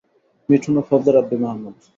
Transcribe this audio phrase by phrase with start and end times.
[0.49, 1.77] মিঠুন ও ফজলে রাব্বী মাহমুদ।